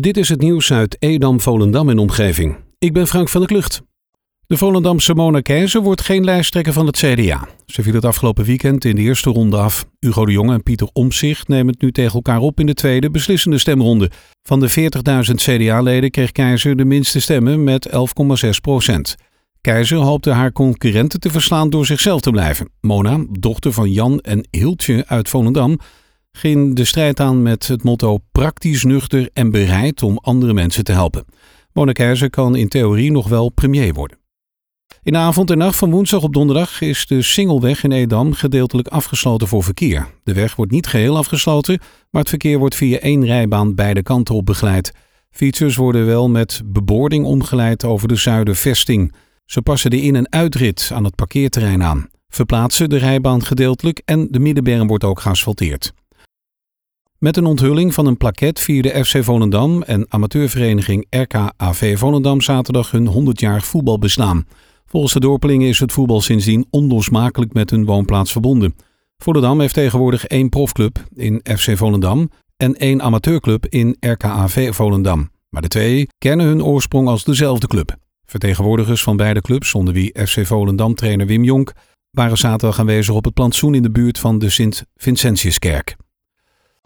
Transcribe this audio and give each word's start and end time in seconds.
Dit 0.00 0.16
is 0.16 0.28
het 0.28 0.40
nieuws 0.40 0.72
uit 0.72 0.96
Edam, 0.98 1.40
Volendam 1.40 1.88
en 1.88 1.98
omgeving. 1.98 2.56
Ik 2.78 2.92
ben 2.92 3.06
Frank 3.06 3.28
van 3.28 3.40
der 3.40 3.50
Klucht. 3.50 3.82
De 4.46 4.56
Volendamse 4.56 5.14
Mona 5.14 5.40
Keizer 5.40 5.80
wordt 5.80 6.00
geen 6.00 6.24
lijsttrekker 6.24 6.72
van 6.72 6.86
het 6.86 6.96
CDA. 6.96 7.48
Ze 7.66 7.82
viel 7.82 7.94
het 7.94 8.04
afgelopen 8.04 8.44
weekend 8.44 8.84
in 8.84 8.96
de 8.96 9.02
eerste 9.02 9.30
ronde 9.30 9.56
af. 9.56 9.86
Hugo 9.98 10.24
de 10.24 10.32
Jonge 10.32 10.52
en 10.52 10.62
Pieter 10.62 10.88
Omzicht 10.92 11.48
nemen 11.48 11.72
het 11.72 11.82
nu 11.82 11.92
tegen 11.92 12.14
elkaar 12.14 12.38
op 12.40 12.60
in 12.60 12.66
de 12.66 12.74
tweede 12.74 13.10
beslissende 13.10 13.58
stemronde. 13.58 14.10
Van 14.42 14.60
de 14.60 14.70
40.000 15.28 15.34
CDA-leden 15.34 16.10
kreeg 16.10 16.32
Keizer 16.32 16.76
de 16.76 16.84
minste 16.84 17.20
stemmen 17.20 17.64
met 17.64 17.88
11,6 18.44 18.50
procent. 18.60 19.14
Keizer 19.60 19.98
hoopte 19.98 20.30
haar 20.30 20.52
concurrenten 20.52 21.20
te 21.20 21.30
verslaan 21.30 21.70
door 21.70 21.86
zichzelf 21.86 22.20
te 22.20 22.30
blijven. 22.30 22.70
Mona, 22.80 23.24
dochter 23.30 23.72
van 23.72 23.90
Jan 23.90 24.20
en 24.20 24.46
Hiltje 24.50 25.04
uit 25.06 25.28
Volendam, 25.28 25.78
ging 26.32 26.74
de 26.74 26.84
strijd 26.84 27.20
aan 27.20 27.42
met 27.42 27.66
het 27.66 27.82
motto 27.82 28.18
praktisch, 28.32 28.84
nuchter 28.84 29.30
en 29.32 29.50
bereid 29.50 30.02
om 30.02 30.18
andere 30.22 30.52
mensen 30.52 30.84
te 30.84 30.92
helpen. 30.92 31.24
Mona 31.72 31.92
kan 32.30 32.56
in 32.56 32.68
theorie 32.68 33.10
nog 33.10 33.28
wel 33.28 33.48
premier 33.48 33.92
worden. 33.92 34.18
In 35.02 35.12
de 35.12 35.18
avond 35.18 35.50
en 35.50 35.58
nacht 35.58 35.78
van 35.78 35.90
woensdag 35.90 36.22
op 36.22 36.32
donderdag 36.32 36.80
is 36.80 37.06
de 37.06 37.22
Singelweg 37.22 37.84
in 37.84 37.92
Edam 37.92 38.32
gedeeltelijk 38.32 38.88
afgesloten 38.88 39.48
voor 39.48 39.62
verkeer. 39.62 40.08
De 40.24 40.32
weg 40.32 40.56
wordt 40.56 40.72
niet 40.72 40.86
geheel 40.86 41.16
afgesloten, 41.16 41.80
maar 42.10 42.20
het 42.20 42.30
verkeer 42.30 42.58
wordt 42.58 42.74
via 42.74 42.98
één 42.98 43.24
rijbaan 43.24 43.74
beide 43.74 44.02
kanten 44.02 44.34
op 44.34 44.46
begeleid. 44.46 44.92
Fietsers 45.30 45.76
worden 45.76 46.06
wel 46.06 46.28
met 46.28 46.62
beboording 46.64 47.24
omgeleid 47.24 47.84
over 47.84 48.08
de 48.08 48.16
Zuidervesting. 48.16 49.14
Ze 49.44 49.62
passen 49.62 49.90
de 49.90 50.00
in- 50.00 50.16
en 50.16 50.32
uitrit 50.32 50.90
aan 50.94 51.04
het 51.04 51.14
parkeerterrein 51.14 51.82
aan, 51.82 52.08
verplaatsen 52.28 52.88
de 52.88 52.98
rijbaan 52.98 53.44
gedeeltelijk 53.44 54.02
en 54.04 54.28
de 54.30 54.38
middenberm 54.38 54.86
wordt 54.86 55.04
ook 55.04 55.20
geasfalteerd. 55.20 55.92
Met 57.22 57.36
een 57.36 57.46
onthulling 57.46 57.94
van 57.94 58.06
een 58.06 58.16
plaket 58.16 58.60
vierde 58.60 59.04
FC 59.04 59.24
Volendam 59.24 59.82
en 59.82 60.06
amateurvereniging 60.08 61.06
RKAV 61.10 61.98
Volendam 61.98 62.40
zaterdag 62.40 62.90
hun 62.90 63.08
100-jarig 63.08 63.66
voetbalbestaan. 63.66 64.46
Volgens 64.86 65.12
de 65.12 65.20
dorpelingen 65.20 65.68
is 65.68 65.80
het 65.80 65.92
voetbal 65.92 66.20
sindsdien 66.20 66.66
onlosmakelijk 66.70 67.52
met 67.52 67.70
hun 67.70 67.84
woonplaats 67.84 68.32
verbonden. 68.32 68.74
Volendam 69.16 69.60
heeft 69.60 69.74
tegenwoordig 69.74 70.26
één 70.26 70.48
profclub 70.48 71.04
in 71.14 71.40
FC 71.56 71.76
Volendam 71.76 72.30
en 72.56 72.74
één 72.74 73.02
amateurclub 73.02 73.66
in 73.66 73.96
RKAV 74.00 74.74
Volendam. 74.74 75.30
Maar 75.48 75.62
de 75.62 75.68
twee 75.68 76.08
kennen 76.18 76.46
hun 76.46 76.64
oorsprong 76.64 77.08
als 77.08 77.24
dezelfde 77.24 77.66
club. 77.66 77.96
Vertegenwoordigers 78.26 79.02
van 79.02 79.16
beide 79.16 79.40
clubs, 79.40 79.74
onder 79.74 79.94
wie 79.94 80.14
FC 80.26 80.46
Volendam-trainer 80.46 81.26
Wim 81.26 81.44
Jonk, 81.44 81.72
waren 82.10 82.38
zaterdag 82.38 82.78
aanwezig 82.78 83.14
op 83.14 83.24
het 83.24 83.34
plantsoen 83.34 83.74
in 83.74 83.82
de 83.82 83.90
buurt 83.90 84.18
van 84.18 84.38
de 84.38 84.50
Sint-Vincentiuskerk. 84.50 85.96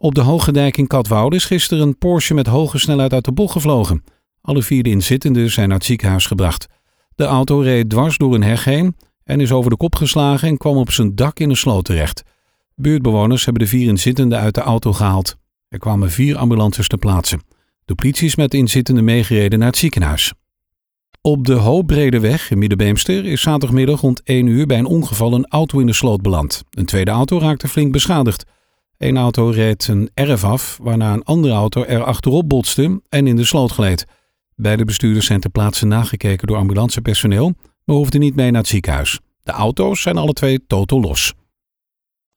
Op 0.00 0.14
de 0.14 0.20
Hoge 0.20 0.52
Dijk 0.52 0.76
in 0.76 0.86
Katwoude 0.86 1.36
is 1.36 1.44
gisteren 1.44 1.86
een 1.86 1.98
Porsche 1.98 2.34
met 2.34 2.46
hoge 2.46 2.78
snelheid 2.78 3.12
uit 3.12 3.24
de 3.24 3.32
bocht 3.32 3.52
gevlogen. 3.52 4.04
Alle 4.40 4.62
vier 4.62 4.82
de 4.82 4.90
inzittenden 4.90 5.50
zijn 5.50 5.68
naar 5.68 5.76
het 5.76 5.86
ziekenhuis 5.86 6.26
gebracht. 6.26 6.66
De 7.14 7.24
auto 7.24 7.60
reed 7.60 7.90
dwars 7.90 8.16
door 8.16 8.34
een 8.34 8.42
heg 8.42 8.64
heen 8.64 8.96
en 9.24 9.40
is 9.40 9.52
over 9.52 9.70
de 9.70 9.76
kop 9.76 9.94
geslagen 9.96 10.48
en 10.48 10.56
kwam 10.56 10.76
op 10.76 10.90
zijn 10.90 11.14
dak 11.14 11.38
in 11.38 11.50
een 11.50 11.56
sloot 11.56 11.84
terecht. 11.84 12.22
Buurtbewoners 12.74 13.44
hebben 13.44 13.62
de 13.62 13.68
vier 13.68 13.88
inzittenden 13.88 14.38
uit 14.38 14.54
de 14.54 14.60
auto 14.60 14.92
gehaald. 14.92 15.36
Er 15.68 15.78
kwamen 15.78 16.10
vier 16.10 16.36
ambulances 16.36 16.88
ter 16.88 16.98
plaatse. 16.98 17.38
De 17.84 17.94
politie 17.94 18.26
is 18.26 18.36
met 18.36 18.50
de 18.50 18.56
inzittenden 18.56 19.04
meegereden 19.04 19.58
naar 19.58 19.68
het 19.68 19.78
ziekenhuis. 19.78 20.32
Op 21.20 21.46
de 21.46 21.54
Hoopbredeweg 21.54 22.50
in 22.50 22.58
Middenbeemster 22.58 23.24
is 23.24 23.40
zaterdagmiddag 23.40 24.00
rond 24.00 24.22
1 24.24 24.46
uur 24.46 24.66
bij 24.66 24.78
een 24.78 24.86
ongeval 24.86 25.34
een 25.34 25.46
auto 25.46 25.78
in 25.78 25.86
de 25.86 25.92
sloot 25.92 26.22
beland. 26.22 26.64
Een 26.70 26.86
tweede 26.86 27.10
auto 27.10 27.38
raakte 27.38 27.68
flink 27.68 27.92
beschadigd. 27.92 28.44
Een 28.98 29.16
auto 29.16 29.48
reed 29.48 29.88
een 29.88 30.10
erf 30.14 30.44
af, 30.44 30.78
waarna 30.82 31.12
een 31.12 31.24
andere 31.24 31.54
auto 31.54 31.84
er 31.84 32.02
achterop 32.02 32.48
botste 32.48 33.00
en 33.08 33.26
in 33.26 33.36
de 33.36 33.44
sloot 33.44 33.70
gleed. 33.70 34.06
Beide 34.54 34.84
bestuurders 34.84 35.26
zijn 35.26 35.40
ter 35.40 35.50
plaatse 35.50 35.86
nagekeken 35.86 36.46
door 36.46 36.56
ambulancepersoneel, 36.56 37.54
maar 37.84 37.96
hoefden 37.96 38.20
niet 38.20 38.34
mee 38.34 38.50
naar 38.50 38.60
het 38.60 38.70
ziekenhuis. 38.70 39.20
De 39.42 39.52
auto's 39.52 40.02
zijn 40.02 40.16
alle 40.16 40.32
twee 40.32 40.66
totaal 40.66 41.00
los. 41.00 41.34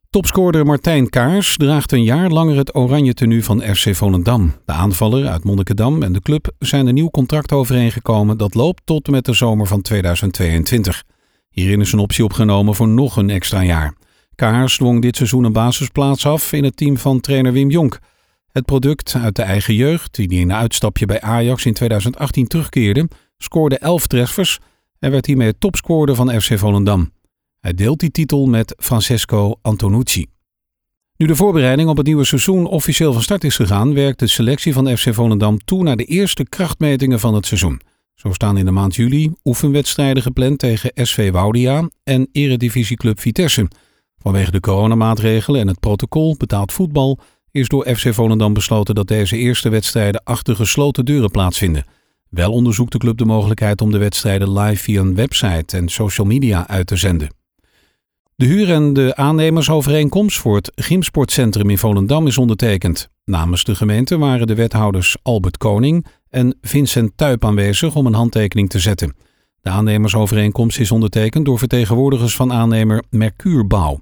Topscorer 0.10 0.66
Martijn 0.66 1.10
Kaars 1.10 1.58
draagt 1.58 1.92
een 1.92 2.04
jaar 2.04 2.30
langer 2.30 2.58
het 2.58 2.76
oranje 2.76 3.14
tenue 3.14 3.44
van 3.44 3.62
FC 3.62 3.96
Volendam. 3.96 4.54
De 4.66 4.72
aanvaller 4.72 5.28
uit 5.28 5.44
Monnikendam 5.44 6.04
en 6.04 6.14
de 6.14 6.22
club 6.22 6.52
zijn 6.60 6.88
een 6.88 6.94
nieuw 6.94 7.10
contract 7.10 7.52
overeengekomen 7.52 8.38
dat 8.38 8.54
loopt 8.54 8.82
tot 8.86 9.08
met 9.08 9.26
de 9.26 9.34
zomer 9.34 9.68
van 9.68 9.82
2022. 9.82 11.04
Hierin 11.50 11.82
is 11.82 11.92
een 11.92 12.00
optie 12.00 12.24
opgenomen 12.24 12.76
voor 12.76 12.88
nog 12.88 13.18
een 13.18 13.30
extra 13.30 13.64
jaar. 13.64 13.94
Kaars 14.42 14.78
dwong 14.78 15.02
dit 15.02 15.16
seizoen 15.16 15.44
een 15.44 15.54
basisplaats 15.54 16.26
af 16.26 16.54
in 16.54 16.64
het 16.64 16.78
team 16.78 16.98
van 16.98 17.20
trainer 17.20 17.54
Wim 17.54 17.70
Jonk. 17.70 18.00
Het 18.52 18.66
product 18.66 19.16
uit 19.16 19.36
de 19.36 19.42
eigen 19.42 19.76
jeugd, 19.76 20.16
die 20.16 20.30
in 20.30 20.50
een 20.50 20.56
uitstapje 20.56 21.06
bij 21.06 21.22
Ajax 21.22 21.66
in 21.66 21.74
2018 21.74 22.48
terugkeerde, 22.48 23.08
scoorde 23.38 23.78
11 23.78 24.08
treffers 24.08 24.60
en 25.00 25.12
werd 25.12 25.26
hiermee 25.26 25.58
topscorer 25.58 26.16
van 26.16 26.42
FC 26.42 26.58
Volendam. 26.58 27.12
Hij 27.60 27.74
deelt 27.74 28.00
die 28.00 28.12
titel 28.12 28.46
met 28.46 28.76
Francesco 28.78 29.56
Antonucci. 29.62 30.26
Nu 31.18 31.28
de 31.28 31.36
voorbereiding 31.36 31.90
op 31.90 31.98
het 31.98 32.06
nieuwe 32.06 32.26
seizoen 32.26 32.66
officieel 32.66 33.14
van 33.14 33.22
start 33.22 33.44
is 33.44 33.56
gegaan, 33.56 33.94
werkt 33.94 34.20
de 34.20 34.28
selectie 34.28 34.74
van 34.74 34.98
FC 34.98 35.14
Volendam 35.14 35.58
toe 35.64 35.84
naar 35.84 35.98
de 35.98 36.06
eerste 36.06 36.44
krachtmetingen 36.44 37.20
van 37.20 37.34
het 37.34 37.46
seizoen. 37.46 37.82
Zo 38.16 38.34
staan 38.34 38.58
in 38.58 38.66
de 38.66 38.72
maand 38.72 38.96
juli 38.96 39.32
oefenwedstrijden 39.44 40.24
gepland 40.24 40.60
tegen 40.60 40.92
SV 40.96 41.32
Woudia 41.32 41.90
en 42.04 42.30
Eredivisieclub 42.32 43.20
Vitesse. 43.20 43.68
Vanwege 44.22 44.52
de 44.52 44.60
coronamaatregelen 44.60 45.62
en 45.62 45.68
het 45.68 45.80
protocol 45.80 46.36
betaald 46.38 46.72
voetbal 46.72 47.20
is 47.52 47.68
door 47.68 47.96
FC 47.96 48.14
Volendam 48.14 48.54
besloten 48.54 48.96
dat 48.96 49.08
deze 49.08 49.38
eerste 49.38 49.70
wedstrijden 49.70 50.24
achter 50.24 50.56
gesloten 50.56 51.06
deuren 51.06 51.32
plaatsvinden. 51.32 51.86
Wel 52.30 52.52
onderzoekt 52.52 52.92
de 52.92 52.98
club 52.98 53.18
de 53.18 53.26
mogelijkheid 53.26 53.82
om 53.82 53.92
de 53.92 53.98
wedstrijden 53.98 54.60
live 54.60 54.84
via 54.84 55.02
een 55.02 55.16
website 55.16 55.78
en 55.78 55.90
social 55.90 56.28
media 56.28 56.68
uit 56.68 56.88
te 56.88 56.96
zenden. 56.96 57.30
De 58.36 58.46
huur- 58.46 58.72
en 58.72 58.94
de 58.94 59.16
aannemersovereenkomst 59.16 60.38
voor 60.38 60.56
het 60.56 60.72
Gymsportcentrum 60.76 61.70
in 61.70 61.78
Volendam 61.78 62.28
is 62.28 62.38
ondertekend. 62.38 63.10
Namens 63.26 63.64
de 63.64 63.76
gemeente 63.76 64.18
waren 64.18 64.48
de 64.48 64.56
wethouders 64.56 65.18
Albert 65.22 65.58
Koning 65.58 66.06
en 66.30 66.58
Vincent 66.62 67.12
Tuip 67.16 67.46
aanwezig 67.46 67.96
om 67.96 68.06
een 68.06 68.14
handtekening 68.14 68.70
te 68.70 68.80
zetten. 68.80 69.16
De 69.62 69.70
aannemersovereenkomst 69.70 70.80
is 70.80 70.92
ondertekend 70.92 71.46
door 71.46 71.60
vertegenwoordigers 71.60 72.36
van 72.36 72.54
aannemer 72.54 73.04
Mercuurbouw. 73.10 74.00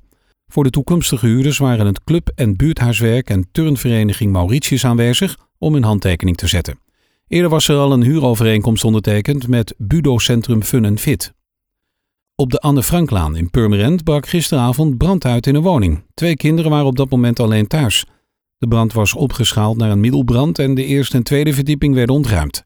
Voor 0.51 0.63
de 0.63 0.69
toekomstige 0.69 1.25
huurders 1.25 1.57
waren 1.57 1.85
het 1.85 2.03
club- 2.03 2.31
en 2.35 2.55
buurthuiswerk 2.55 3.29
en 3.29 3.47
turnvereniging 3.51 4.31
Mauritius 4.31 4.85
aanwezig 4.85 5.37
om 5.57 5.73
hun 5.73 5.83
handtekening 5.83 6.37
te 6.37 6.47
zetten. 6.47 6.79
Eerder 7.27 7.49
was 7.49 7.67
er 7.67 7.75
al 7.75 7.91
een 7.91 8.03
huurovereenkomst 8.03 8.83
ondertekend 8.83 9.47
met 9.47 9.73
Budo 9.77 10.17
Centrum 10.17 10.63
Fun 10.63 10.97
Fit. 10.97 11.33
Op 12.35 12.51
de 12.51 12.59
Anne 12.59 12.83
Franklaan 12.83 13.35
in 13.35 13.49
Purmerend 13.49 14.03
brak 14.03 14.27
gisteravond 14.27 14.97
brand 14.97 15.25
uit 15.25 15.47
in 15.47 15.55
een 15.55 15.61
woning. 15.61 16.03
Twee 16.13 16.35
kinderen 16.35 16.71
waren 16.71 16.85
op 16.85 16.95
dat 16.95 17.09
moment 17.09 17.39
alleen 17.39 17.67
thuis. 17.67 18.05
De 18.57 18.67
brand 18.67 18.93
was 18.93 19.13
opgeschaald 19.13 19.77
naar 19.77 19.91
een 19.91 19.99
middelbrand 19.99 20.59
en 20.59 20.75
de 20.75 20.85
eerste 20.85 21.17
en 21.17 21.23
tweede 21.23 21.53
verdieping 21.53 21.93
werden 21.93 22.15
ontruimd. 22.15 22.63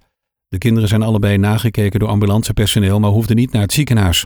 De 0.47 0.57
kinderen 0.57 0.89
zijn 0.89 1.01
allebei 1.01 1.38
nagekeken 1.38 2.00
door 2.00 2.09
ambulancepersoneel, 2.09 3.00
maar 3.00 3.09
hoefden 3.09 3.35
niet 3.35 3.51
naar 3.51 3.61
het 3.61 3.73
ziekenhuis. 3.73 4.25